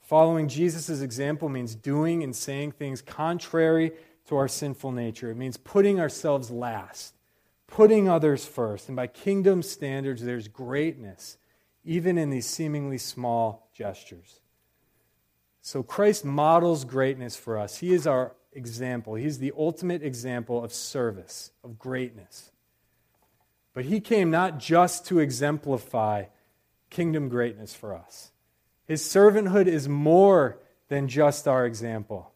[0.00, 3.92] Following Jesus' example means doing and saying things contrary
[4.26, 5.30] to our sinful nature.
[5.30, 7.14] It means putting ourselves last,
[7.68, 8.88] putting others first.
[8.88, 11.38] And by kingdom standards, there's greatness,
[11.84, 14.40] even in these seemingly small gestures.
[15.66, 17.78] So Christ models greatness for us.
[17.78, 19.16] He is our example.
[19.16, 22.52] He's the ultimate example of service, of greatness.
[23.74, 26.26] But he came not just to exemplify
[26.88, 28.30] kingdom greatness for us.
[28.84, 32.32] His servanthood is more than just our example.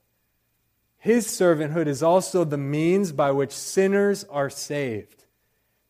[0.98, 5.24] His servanthood is also the means by which sinners are saved,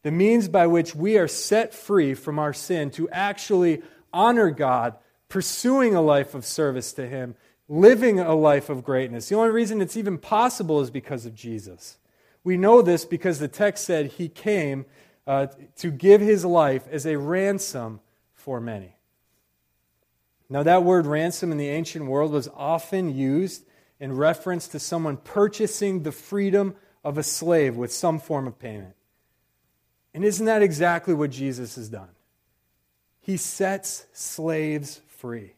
[0.03, 3.80] the means by which we are set free from our sin to actually
[4.12, 4.97] honor God,
[5.31, 7.35] pursuing a life of service to Him,
[7.68, 9.31] living a life of greatness.
[9.31, 11.97] The only reason it's even possible is because of Jesus.
[12.45, 14.85] We know this because the text said He came
[15.26, 18.01] uh, to give His life as a ransom
[18.35, 18.97] for many.
[20.51, 23.64] Now, that word ransom in the ancient world was often used
[24.01, 26.74] in reference to someone purchasing the freedom
[27.05, 28.97] of a slave with some form of payment.
[30.12, 32.09] And isn't that exactly what Jesus has done?
[33.20, 35.55] He sets slaves free.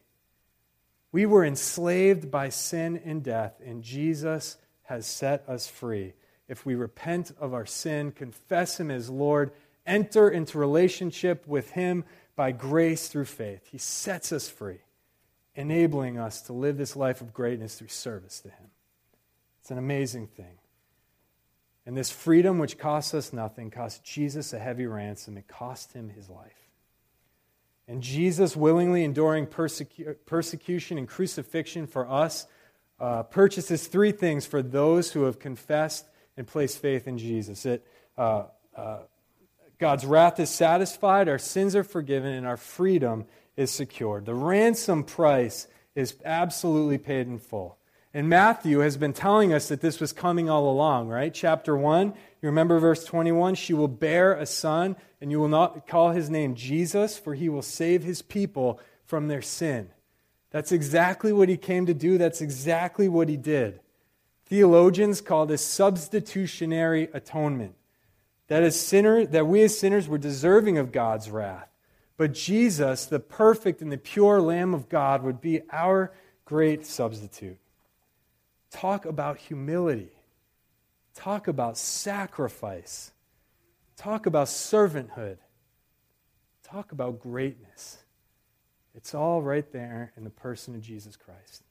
[1.11, 6.13] We were enslaved by sin and death, and Jesus has set us free.
[6.47, 9.51] If we repent of our sin, confess Him as Lord,
[9.85, 12.03] enter into relationship with Him
[12.35, 14.79] by grace through faith, He sets us free
[15.55, 18.71] enabling us to live this life of greatness through service to Him.
[19.61, 20.57] It's an amazing thing.
[21.85, 25.37] And this freedom, which costs us nothing, cost Jesus a heavy ransom.
[25.37, 26.62] It cost him his life.
[27.87, 32.47] And Jesus, willingly enduring persecu- persecution and crucifixion for us,
[32.99, 36.07] uh, purchases three things for those who have confessed
[36.37, 37.65] and placed faith in Jesus.
[37.65, 37.85] It,
[38.17, 38.99] uh, uh,
[39.79, 43.25] God's wrath is satisfied, our sins are forgiven, and our freedom
[43.57, 44.25] is secured.
[44.25, 47.77] The ransom price is absolutely paid in full.
[48.13, 51.33] And Matthew has been telling us that this was coming all along, right?
[51.33, 52.13] Chapter 1,
[52.43, 56.29] you remember verse 21 She will bear a son, and you will not call his
[56.29, 59.89] name Jesus, for he will save his people from their sin.
[60.51, 62.17] That's exactly what he came to do.
[62.17, 63.79] That's exactly what he did.
[64.45, 67.75] Theologians call this substitutionary atonement.
[68.49, 71.69] That as sinner, that we as sinners were deserving of God's wrath.
[72.17, 76.13] But Jesus, the perfect and the pure Lamb of God, would be our
[76.45, 77.57] great substitute.
[78.69, 80.11] Talk about humility.
[81.15, 83.11] Talk about sacrifice.
[83.95, 85.37] Talk about servanthood.
[86.63, 87.99] Talk about greatness.
[88.95, 91.63] It's all right there in the person of Jesus Christ.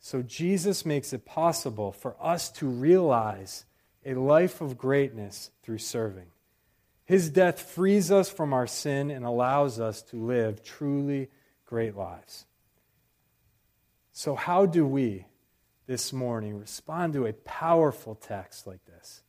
[0.00, 3.64] So, Jesus makes it possible for us to realize
[4.04, 6.28] a life of greatness through serving.
[7.04, 11.28] His death frees us from our sin and allows us to live truly
[11.64, 12.46] great lives.
[14.12, 15.26] So, how do we
[15.86, 19.22] this morning respond to a powerful text like this?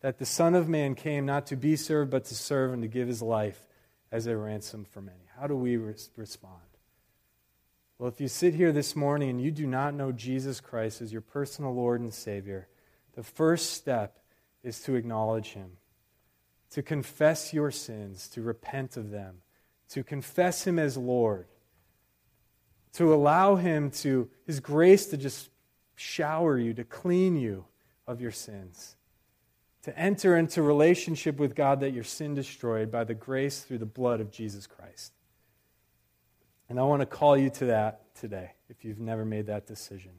[0.00, 2.88] That the Son of Man came not to be served, but to serve and to
[2.88, 3.66] give his life
[4.12, 5.28] as a ransom for many.
[5.38, 6.60] How do we respond?
[7.98, 11.12] Well, if you sit here this morning and you do not know Jesus Christ as
[11.12, 12.68] your personal Lord and Savior,
[13.14, 14.18] the first step
[14.62, 15.78] is to acknowledge him
[16.70, 19.36] to confess your sins, to repent of them,
[19.88, 21.46] to confess Him as Lord,
[22.94, 25.48] to allow Him to, His grace to just
[25.96, 27.64] shower you, to clean you
[28.06, 28.94] of your sins,
[29.82, 33.86] to enter into relationship with God that your sin destroyed by the grace through the
[33.86, 35.12] blood of Jesus Christ.
[36.68, 40.12] And I want to call you to that today if you've never made that decision.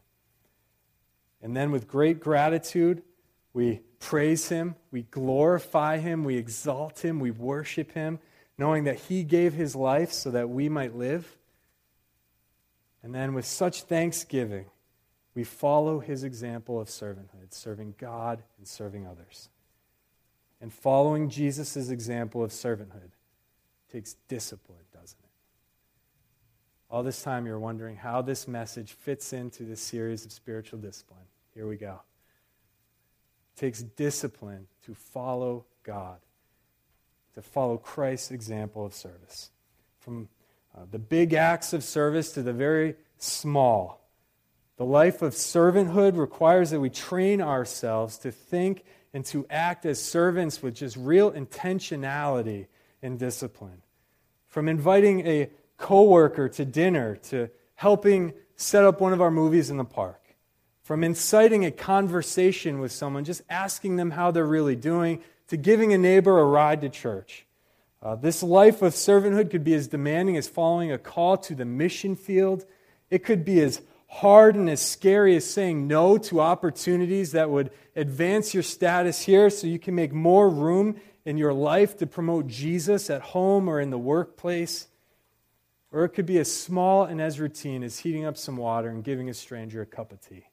[1.42, 3.04] And then, with great gratitude,
[3.54, 8.20] we praise Him, we glorify Him, we exalt Him, we worship Him,
[8.58, 11.38] knowing that He gave His life so that we might live.
[13.04, 14.66] And then, with such thanksgiving,
[15.38, 19.50] we follow His example of servanthood, serving God and serving others.
[20.60, 23.12] And following Jesus' example of servanthood
[23.92, 25.30] takes discipline, doesn't it?
[26.90, 31.26] All this time, you're wondering how this message fits into this series of spiritual discipline.
[31.54, 32.02] Here we go
[33.56, 36.18] It takes discipline to follow God,
[37.36, 39.52] to follow Christ's example of service.
[40.00, 40.30] From
[40.76, 44.07] uh, the big acts of service to the very small.
[44.78, 50.02] The life of servanthood requires that we train ourselves to think and to act as
[50.02, 52.68] servants with just real intentionality
[53.02, 53.82] and discipline.
[54.48, 59.78] From inviting a coworker to dinner to helping set up one of our movies in
[59.78, 60.28] the park
[60.88, 65.92] from inciting a conversation with someone, just asking them how they're really doing, to giving
[65.92, 67.46] a neighbor a ride to church.
[68.02, 71.66] Uh, this life of servanthood could be as demanding as following a call to the
[71.66, 72.64] mission field.
[73.10, 77.72] It could be as hard and as scary as saying no to opportunities that would
[77.96, 80.96] advance your status here so you can make more room
[81.26, 84.88] in your life to promote Jesus at home or in the workplace.
[85.92, 89.04] Or it could be as small and as routine as heating up some water and
[89.04, 90.46] giving a stranger a cup of tea.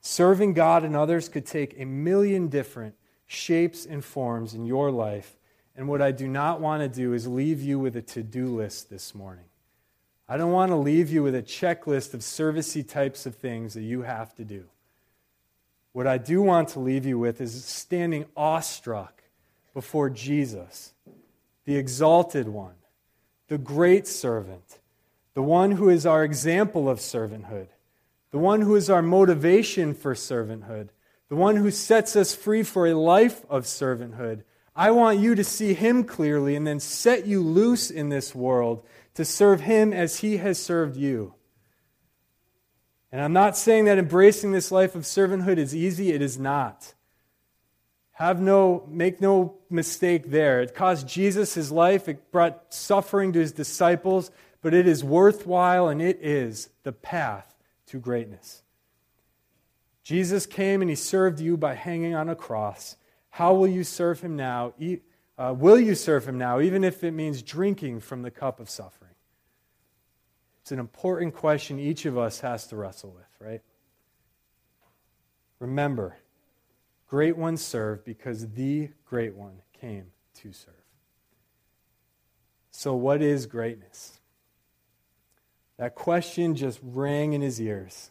[0.00, 2.94] Serving God and others could take a million different
[3.26, 5.36] shapes and forms in your life.
[5.74, 8.46] And what I do not want to do is leave you with a to do
[8.46, 9.46] list this morning.
[10.28, 13.82] I don't want to leave you with a checklist of servicey types of things that
[13.82, 14.64] you have to do.
[15.92, 19.22] What I do want to leave you with is standing awestruck
[19.72, 20.92] before Jesus,
[21.64, 22.74] the exalted one,
[23.48, 24.78] the great servant,
[25.34, 27.68] the one who is our example of servanthood,
[28.30, 30.88] the one who is our motivation for servanthood,
[31.28, 34.42] the one who sets us free for a life of servanthood.
[34.74, 38.84] I want you to see him clearly and then set you loose in this world
[39.16, 41.34] to serve him as he has served you.
[43.10, 46.94] And I'm not saying that embracing this life of servanthood is easy, it is not.
[48.12, 50.60] Have no make no mistake there.
[50.60, 54.30] It cost Jesus his life, it brought suffering to his disciples,
[54.62, 57.54] but it is worthwhile and it is the path
[57.86, 58.62] to greatness.
[60.02, 62.96] Jesus came and he served you by hanging on a cross.
[63.30, 64.72] How will you serve him now?
[65.38, 68.70] Uh, will you serve him now, even if it means drinking from the cup of
[68.70, 69.05] suffering?
[70.66, 73.62] It's an important question each of us has to wrestle with, right?
[75.60, 76.16] Remember,
[77.06, 80.06] great ones serve because the great one came
[80.40, 80.74] to serve.
[82.72, 84.18] So, what is greatness?
[85.76, 88.10] That question just rang in his ears.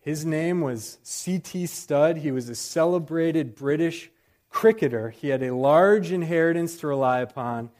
[0.00, 1.64] His name was C.T.
[1.68, 2.18] Studd.
[2.18, 4.10] He was a celebrated British
[4.50, 5.08] cricketer.
[5.08, 7.70] He had a large inheritance to rely upon.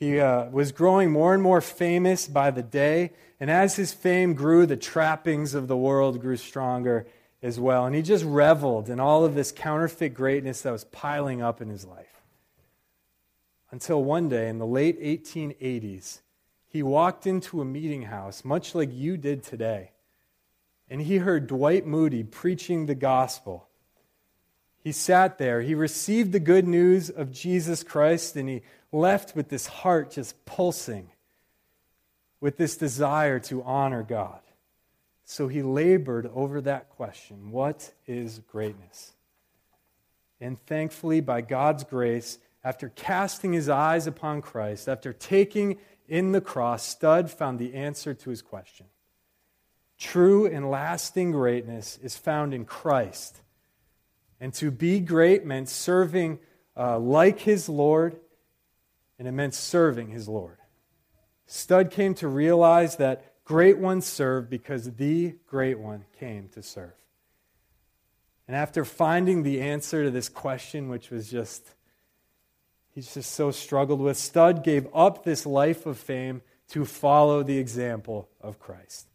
[0.00, 3.12] He uh, was growing more and more famous by the day.
[3.38, 7.06] And as his fame grew, the trappings of the world grew stronger
[7.42, 7.84] as well.
[7.84, 11.68] And he just reveled in all of this counterfeit greatness that was piling up in
[11.68, 12.22] his life.
[13.70, 16.20] Until one day in the late 1880s,
[16.66, 19.90] he walked into a meeting house, much like you did today,
[20.88, 23.68] and he heard Dwight Moody preaching the gospel.
[24.82, 28.62] He sat there, he received the good news of Jesus Christ, and he
[28.92, 31.10] left with this heart just pulsing
[32.40, 34.40] with this desire to honor God.
[35.24, 39.12] So he labored over that question what is greatness?
[40.40, 45.78] And thankfully, by God's grace, after casting his eyes upon Christ, after taking
[46.08, 48.86] in the cross, Studd found the answer to his question.
[49.98, 53.40] True and lasting greatness is found in Christ.
[54.40, 56.38] And to be great meant serving
[56.76, 58.18] uh, like his Lord,
[59.20, 60.56] and it meant serving his Lord.
[61.44, 66.94] Studd came to realize that great ones serve because the great one came to serve.
[68.48, 71.74] And after finding the answer to this question, which was just
[72.88, 76.40] he's just so struggled with, Studd gave up this life of fame
[76.70, 79.06] to follow the example of Christ.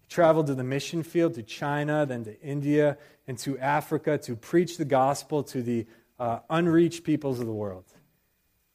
[0.00, 2.96] He traveled to the mission field, to China, then to India,
[3.26, 5.86] and to Africa to preach the gospel to the
[6.18, 7.84] uh, unreached peoples of the world.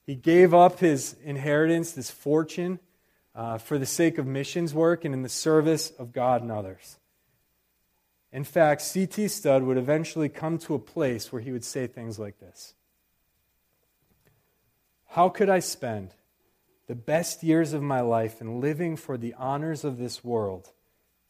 [0.06, 2.80] He gave up his inheritance, this fortune,
[3.34, 6.98] uh, for the sake of missions work and in the service of God and others.
[8.32, 9.28] In fact, C.T.
[9.30, 12.76] Studd would eventually come to a place where he would say things like this
[15.16, 16.14] how could I spend
[16.88, 20.74] the best years of my life in living for the honors of this world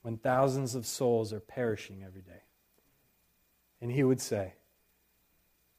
[0.01, 2.41] when thousands of souls are perishing every day?
[3.80, 4.53] And he would say,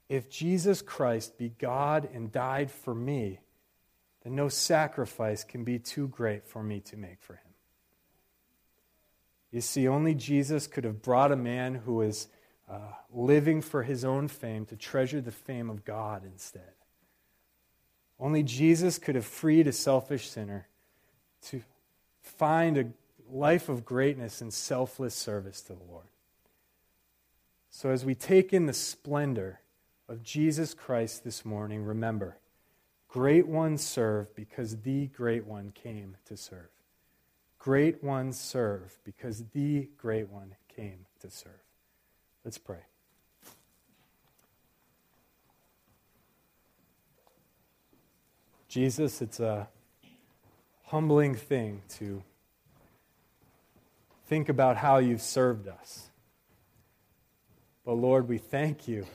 [0.09, 3.41] If Jesus Christ be God and died for me,
[4.23, 7.41] then no sacrifice can be too great for me to make for him.
[9.51, 12.29] You see, only Jesus could have brought a man who was
[12.69, 16.73] uh, living for his own fame to treasure the fame of God instead.
[18.19, 20.69] Only Jesus could have freed a selfish sinner
[21.43, 21.63] to
[22.23, 22.87] find a
[23.31, 26.07] life of greatness and selfless service to the Lord.
[27.71, 29.61] So, as we take in the splendor
[30.09, 32.39] of Jesus Christ this morning, remember
[33.09, 36.69] great ones serve because the great one came to serve.
[37.59, 41.53] Great ones serve because the great one came to serve.
[42.45, 42.85] Let's pray.
[48.69, 49.69] Jesus, it's a
[50.85, 52.23] humbling thing to
[54.27, 56.11] think about how you've served us.
[57.85, 59.07] But Lord, we thank you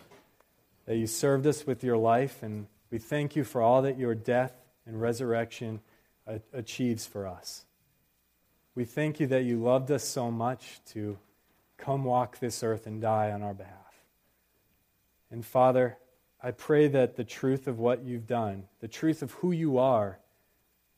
[0.86, 4.16] that you served us with your life, and we thank you for all that your
[4.16, 4.54] death
[4.86, 5.80] and resurrection
[6.28, 7.66] uh, achieves for us.
[8.76, 11.18] We thank you that you loved us so much to
[11.78, 13.76] come walk this earth and die on our behalf.
[15.30, 15.98] And Father,
[16.44, 20.20] I pray that the truth of what you've done, the truth of who you are,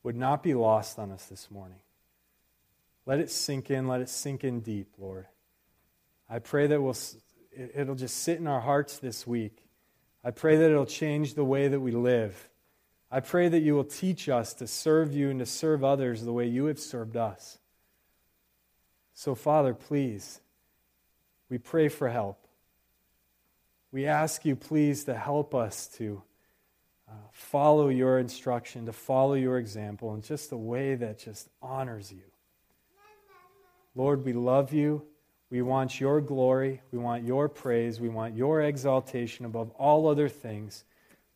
[0.02, 1.78] would not be lost on us this morning.
[3.06, 5.26] Let it sink in, let it sink in deep, Lord.
[6.28, 6.96] I pray that we'll,
[7.74, 9.63] it'll just sit in our hearts this week.
[10.24, 12.48] I pray that it'll change the way that we live.
[13.10, 16.32] I pray that you will teach us to serve you and to serve others the
[16.32, 17.58] way you have served us.
[19.12, 20.40] So, Father, please,
[21.48, 22.48] we pray for help.
[23.92, 26.22] We ask you, please, to help us to
[27.08, 32.10] uh, follow your instruction, to follow your example in just a way that just honors
[32.10, 32.24] you.
[33.94, 35.06] Lord, we love you.
[35.54, 36.80] We want your glory.
[36.90, 38.00] We want your praise.
[38.00, 40.82] We want your exaltation above all other things.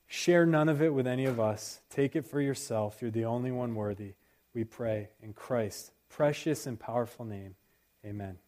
[0.08, 1.82] Share none of it with any of us.
[1.88, 3.00] Take it for yourself.
[3.00, 4.14] You're the only one worthy.
[4.54, 7.54] We pray in Christ's precious and powerful name.
[8.04, 8.38] Amen.